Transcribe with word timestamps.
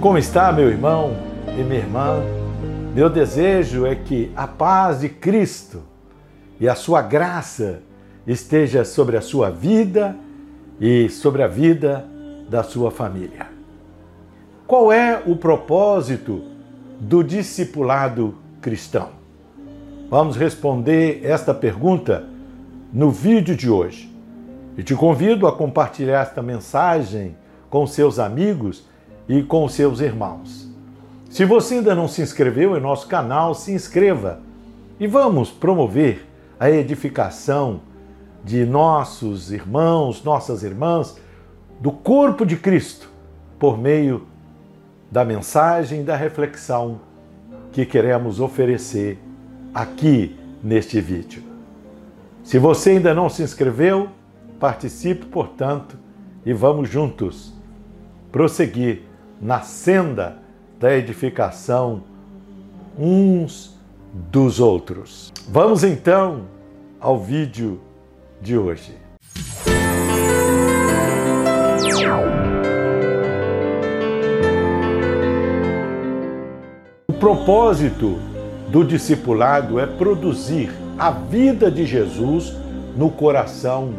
Como 0.00 0.16
está, 0.16 0.50
meu 0.50 0.70
irmão 0.70 1.14
e 1.46 1.62
minha 1.62 1.80
irmã? 1.80 2.22
Meu 2.94 3.10
desejo 3.10 3.84
é 3.84 3.94
que 3.94 4.32
a 4.34 4.46
paz 4.46 5.00
de 5.00 5.10
Cristo 5.10 5.82
e 6.58 6.66
a 6.66 6.74
sua 6.74 7.02
graça 7.02 7.82
esteja 8.26 8.82
sobre 8.82 9.18
a 9.18 9.20
sua 9.20 9.50
vida 9.50 10.16
e 10.80 11.10
sobre 11.10 11.42
a 11.42 11.46
vida 11.46 12.06
da 12.48 12.62
sua 12.62 12.90
família. 12.90 13.48
Qual 14.66 14.90
é 14.90 15.22
o 15.26 15.36
propósito 15.36 16.44
do 16.98 17.22
discipulado 17.22 18.36
cristão? 18.62 19.10
Vamos 20.08 20.34
responder 20.34 21.20
esta 21.22 21.52
pergunta 21.52 22.24
no 22.90 23.10
vídeo 23.10 23.54
de 23.54 23.68
hoje. 23.68 24.10
E 24.78 24.82
te 24.82 24.94
convido 24.94 25.46
a 25.46 25.52
compartilhar 25.52 26.22
esta 26.22 26.40
mensagem 26.40 27.36
com 27.68 27.86
seus 27.86 28.18
amigos 28.18 28.88
e 29.30 29.44
com 29.44 29.68
seus 29.68 30.00
irmãos. 30.00 30.68
Se 31.30 31.44
você 31.44 31.76
ainda 31.76 31.94
não 31.94 32.08
se 32.08 32.20
inscreveu 32.20 32.76
em 32.76 32.80
nosso 32.80 33.06
canal, 33.06 33.54
se 33.54 33.70
inscreva 33.70 34.40
e 34.98 35.06
vamos 35.06 35.52
promover 35.52 36.26
a 36.58 36.68
edificação 36.68 37.80
de 38.44 38.66
nossos 38.66 39.52
irmãos, 39.52 40.24
nossas 40.24 40.64
irmãs, 40.64 41.16
do 41.78 41.92
corpo 41.92 42.44
de 42.44 42.56
Cristo, 42.56 43.08
por 43.56 43.78
meio 43.78 44.26
da 45.12 45.24
mensagem 45.24 46.02
da 46.02 46.16
reflexão 46.16 47.00
que 47.70 47.86
queremos 47.86 48.40
oferecer 48.40 49.16
aqui 49.72 50.36
neste 50.60 51.00
vídeo. 51.00 51.44
Se 52.42 52.58
você 52.58 52.90
ainda 52.90 53.14
não 53.14 53.28
se 53.28 53.44
inscreveu, 53.44 54.08
participe, 54.58 55.24
portanto, 55.26 55.96
e 56.44 56.52
vamos 56.52 56.88
juntos 56.88 57.54
prosseguir 58.32 59.09
na 59.40 59.60
senda 59.60 60.36
da 60.78 60.94
edificação 60.94 62.02
uns 62.98 63.78
dos 64.12 64.60
outros. 64.60 65.32
Vamos 65.48 65.82
então 65.82 66.42
ao 67.00 67.18
vídeo 67.18 67.80
de 68.42 68.58
hoje. 68.58 68.94
O 77.08 77.12
propósito 77.14 78.18
do 78.68 78.84
discipulado 78.84 79.78
é 79.78 79.86
produzir 79.86 80.70
a 80.98 81.10
vida 81.10 81.70
de 81.70 81.86
Jesus 81.86 82.54
no 82.96 83.10
coração 83.10 83.94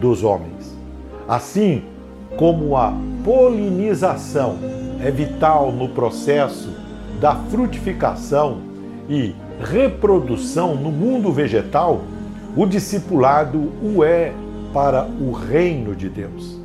dos 0.00 0.22
homens. 0.22 0.76
Assim 1.26 1.84
como 2.38 2.76
a 2.76 2.92
polinização 3.24 4.58
é 5.04 5.10
vital 5.10 5.72
no 5.72 5.88
processo 5.88 6.70
da 7.20 7.34
frutificação 7.34 8.58
e 9.08 9.34
reprodução 9.60 10.76
no 10.76 10.92
mundo 10.92 11.32
vegetal, 11.32 12.02
o 12.56 12.64
discipulado 12.64 13.72
o 13.82 14.04
é 14.04 14.32
para 14.72 15.04
o 15.04 15.32
reino 15.32 15.96
de 15.96 16.08
Deus. 16.08 16.60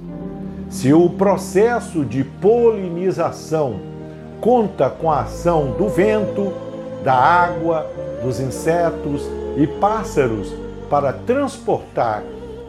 Se 0.69 0.93
o 0.93 1.09
processo 1.09 2.05
de 2.05 2.23
polinização 2.23 3.79
conta 4.39 4.91
com 4.91 5.09
a 5.09 5.21
ação 5.21 5.71
do 5.71 5.89
vento, 5.89 6.53
da 7.03 7.15
água, 7.15 7.87
dos 8.23 8.39
insetos 8.39 9.27
e 9.57 9.65
pássaros 9.65 10.53
para 10.87 11.11
transportar 11.11 12.21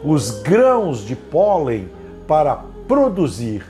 os 0.03 0.41
grãos 0.41 1.05
de 1.05 1.15
pólen 1.15 1.87
para 2.27 2.73
produzir 2.87 3.65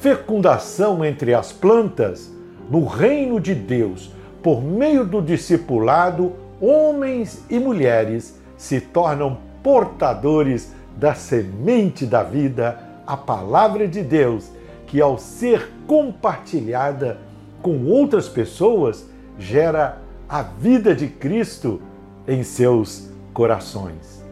fecundação 0.00 1.04
entre 1.04 1.34
as 1.34 1.52
plantas, 1.52 2.30
no 2.70 2.86
reino 2.86 3.40
de 3.40 3.54
Deus, 3.54 4.10
por 4.42 4.62
meio 4.62 5.04
do 5.04 5.20
discipulado, 5.20 6.32
homens 6.60 7.44
e 7.50 7.58
mulheres 7.58 8.38
se 8.56 8.80
tornam 8.80 9.38
portadores 9.62 10.72
da 10.96 11.14
semente 11.14 12.06
da 12.06 12.22
vida, 12.22 12.78
a 13.06 13.16
palavra 13.16 13.86
de 13.88 14.02
Deus, 14.02 14.50
que 14.86 15.00
ao 15.00 15.18
ser 15.18 15.70
compartilhada 15.86 17.18
com 17.60 17.84
outras 17.86 18.28
pessoas, 18.28 19.06
gera 19.38 19.98
a 20.28 20.42
vida 20.42 20.94
de 20.94 21.08
Cristo 21.08 21.80
em 22.26 22.42
seus 22.42 23.10
corações. 23.34 24.24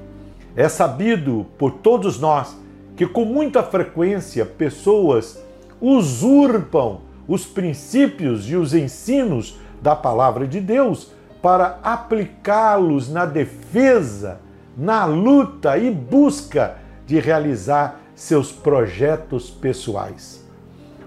É 0.56 0.69
sabido 0.69 1.47
por 1.59 1.72
todos 1.72 2.19
nós 2.19 2.56
que 2.98 3.06
com 3.06 3.25
muita 3.25 3.62
frequência 3.62 4.44
pessoas 4.44 5.41
usurpam 5.81 7.03
os 7.28 7.47
princípios 7.47 8.50
e 8.50 8.56
os 8.56 8.75
ensinos 8.75 9.56
da 9.81 9.94
palavra 9.94 10.48
de 10.48 10.60
Deus 10.60 11.12
para 11.41 11.78
aplicá-los 11.84 13.08
na 13.08 13.25
defesa, 13.25 14.41
na 14.76 15.04
luta 15.04 15.78
e 15.78 15.92
busca 15.92 16.78
de 17.06 17.20
realizar 17.20 18.00
seus 18.16 18.50
projetos 18.50 19.48
pessoais. 19.48 20.44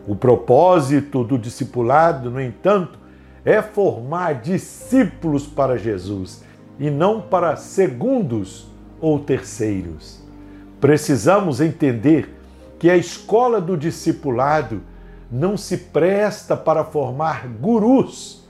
O 0.07 0.15
propósito 0.15 1.25
do 1.25 1.37
discipulado, 1.37 2.31
no 2.31 2.39
entanto, 2.39 2.97
é 3.43 3.61
formar 3.61 4.35
discípulos 4.35 5.45
para 5.45 5.77
Jesus 5.77 6.41
e 6.79 6.89
não 6.89 7.19
para 7.19 7.57
segundos 7.57 8.65
ou 9.01 9.19
terceiros. 9.19 10.20
Precisamos 10.81 11.61
entender 11.61 12.35
que 12.79 12.89
a 12.89 12.97
escola 12.97 13.61
do 13.61 13.77
discipulado 13.77 14.81
não 15.31 15.55
se 15.55 15.77
presta 15.77 16.57
para 16.57 16.83
formar 16.83 17.47
gurus 17.47 18.41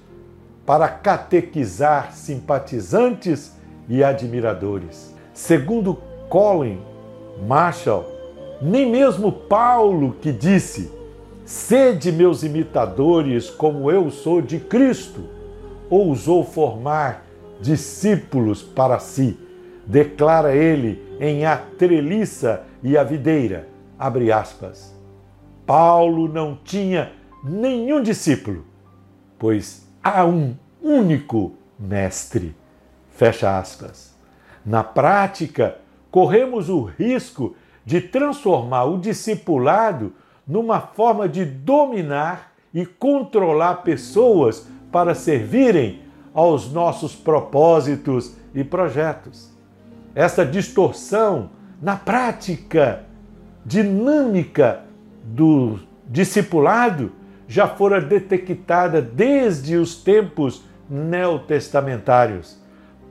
para 0.66 0.88
catequizar 0.88 2.14
simpatizantes 2.14 3.58
e 3.90 4.02
admiradores. 4.04 5.14
Segundo 5.34 5.98
Colin 6.30 6.80
Marshall, 7.46 8.06
nem 8.62 8.90
mesmo 8.90 9.32
Paulo, 9.34 10.16
que 10.22 10.32
disse: 10.32 10.90
Sede 11.44 12.14
meus 12.14 12.44
imitadores, 12.44 13.50
como 13.50 13.92
eu 13.92 14.10
sou 14.10 14.42
de 14.42 14.58
Cristo, 14.58 15.26
ousou 15.90 16.46
formar 16.46 17.26
discípulos 17.60 18.62
para 18.62 18.98
si. 19.00 19.38
Declara 19.92 20.56
ele 20.56 21.18
em 21.20 21.46
A 21.46 21.58
Treliça 21.58 22.64
e 22.82 22.98
a 22.98 23.04
Videira. 23.04 23.68
Abre 24.00 24.32
aspas. 24.32 24.98
Paulo 25.66 26.30
não 26.30 26.58
tinha 26.64 27.12
nenhum 27.44 28.02
discípulo, 28.02 28.64
pois 29.38 29.86
há 30.02 30.24
um 30.26 30.56
único 30.82 31.52
mestre. 31.78 32.56
Fecha 33.10 33.60
aspas. 33.60 34.16
Na 34.66 34.82
prática, 34.82 35.78
corremos 36.10 36.70
o 36.70 36.84
risco 36.86 37.54
de 37.86 38.00
transformar 38.00 38.86
o 38.86 38.98
discipulado 38.98 40.14
numa 40.48 40.80
forma 40.80 41.28
de 41.28 41.44
dominar 41.44 42.54
e 42.74 42.86
controlar 42.86 43.84
pessoas 43.84 44.66
para 44.90 45.14
servirem 45.14 46.02
aos 46.34 46.72
nossos 46.72 47.14
propósitos 47.14 48.38
e 48.56 48.64
projetos. 48.64 49.51
Essa 50.14 50.46
distorção 50.46 51.52
na 51.82 51.96
prática 51.96 53.04
dinâmica 53.66 54.82
do 55.24 55.80
discipulado 56.08 57.12
já 57.48 57.68
fora 57.68 58.02
detectada 58.02 59.02
desde 59.02 59.76
os 59.76 59.96
tempos 59.96 60.64
neotestamentários. 60.90 62.60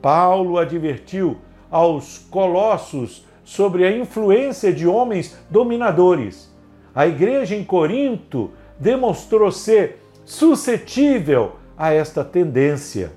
Paulo 0.03 0.59
advertiu 0.59 1.39
aos 1.71 2.19
colossos 2.31 3.27
sobre 3.45 3.85
a 3.85 3.97
influência 3.97 4.73
de 4.73 4.87
homens 4.87 5.39
dominadores. 5.51 6.55
A 6.95 7.07
igreja 7.07 7.55
em 7.55 7.65
Corinto 7.65 8.51
demonstrou 8.79 9.51
ser 9.53 10.03
suscetível 10.25 11.57
a 11.77 11.93
esta 11.93 12.25
tendência. 12.25 13.13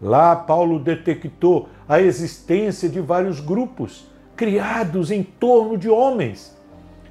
Lá, 0.00 0.36
Paulo 0.36 0.78
detectou 0.78 1.68
a 1.88 2.00
existência 2.00 2.88
de 2.88 3.00
vários 3.00 3.40
grupos 3.40 4.06
criados 4.36 5.10
em 5.10 5.22
torno 5.22 5.76
de 5.76 5.90
homens, 5.90 6.56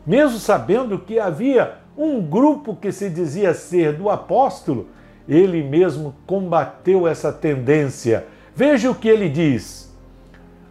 mesmo 0.06 0.40
sabendo 0.40 0.98
que 0.98 1.20
havia 1.20 1.80
um 1.98 2.22
grupo 2.22 2.76
que 2.76 2.92
se 2.92 3.10
dizia 3.10 3.54
ser 3.54 3.94
do 3.94 4.10
apóstolo, 4.10 4.88
ele 5.28 5.62
mesmo 5.62 6.16
combateu 6.26 7.08
essa 7.08 7.34
tendência. 7.34 8.26
Veja 8.56 8.90
o 8.90 8.96
que 8.96 9.10
ele 9.10 9.28
diz. 9.28 9.94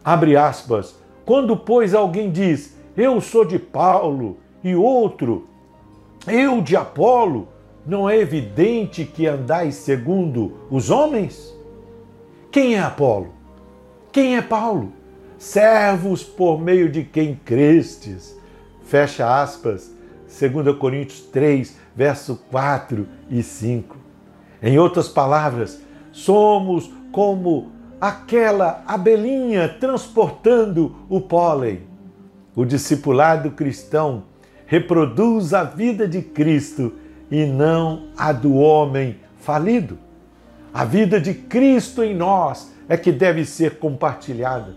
Abre 0.02 0.36
aspas. 0.36 0.98
Quando, 1.26 1.56
pois, 1.56 1.92
alguém 1.92 2.30
diz, 2.30 2.78
eu 2.96 3.20
sou 3.20 3.44
de 3.44 3.58
Paulo, 3.58 4.38
e 4.62 4.74
outro, 4.74 5.46
eu 6.26 6.60
de 6.60 6.76
Apolo, 6.76 7.48
não 7.84 8.08
é 8.08 8.18
evidente 8.18 9.04
que 9.04 9.26
andais 9.26 9.76
segundo 9.76 10.54
os 10.70 10.90
homens? 10.90 11.55
Quem 12.56 12.74
é 12.74 12.80
Apolo? 12.80 13.34
Quem 14.10 14.38
é 14.38 14.40
Paulo? 14.40 14.90
Servos 15.36 16.22
por 16.22 16.58
meio 16.58 16.88
de 16.88 17.04
quem 17.04 17.38
crestes. 17.44 18.34
Fecha 18.82 19.42
aspas 19.42 19.94
2 20.24 20.74
Coríntios 20.78 21.20
3, 21.20 21.76
verso 21.94 22.40
4 22.50 23.06
e 23.28 23.42
5. 23.42 23.98
Em 24.62 24.78
outras 24.78 25.06
palavras, 25.06 25.82
somos 26.12 26.90
como 27.12 27.72
aquela 28.00 28.82
abelhinha 28.86 29.68
transportando 29.68 30.96
o 31.10 31.20
pólen. 31.20 31.82
O 32.54 32.64
discipulado 32.64 33.50
cristão 33.50 34.24
reproduz 34.64 35.52
a 35.52 35.62
vida 35.62 36.08
de 36.08 36.22
Cristo 36.22 36.94
e 37.30 37.44
não 37.44 38.08
a 38.16 38.32
do 38.32 38.54
homem 38.54 39.16
falido. 39.40 40.05
A 40.76 40.84
vida 40.84 41.18
de 41.18 41.32
Cristo 41.32 42.04
em 42.04 42.14
nós 42.14 42.70
é 42.86 42.98
que 42.98 43.10
deve 43.10 43.46
ser 43.46 43.78
compartilhada. 43.78 44.74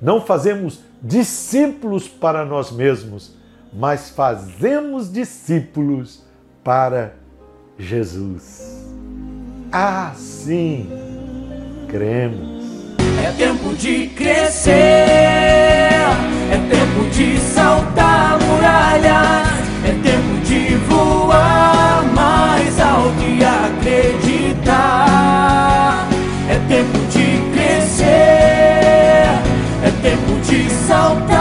Não 0.00 0.18
fazemos 0.18 0.80
discípulos 1.02 2.08
para 2.08 2.42
nós 2.42 2.72
mesmos, 2.72 3.36
mas 3.70 4.08
fazemos 4.08 5.12
discípulos 5.12 6.24
para 6.64 7.16
Jesus. 7.78 8.82
Assim 9.70 10.88
cremos. 11.86 12.96
É 13.22 13.30
tempo 13.32 13.74
de 13.74 14.06
crescer, 14.06 14.72
é 14.72 16.68
tempo 16.70 17.10
de 17.10 17.38
saltar 17.38 17.75
tempo 30.06 30.38
de 30.38 30.70
saltar 30.70 31.35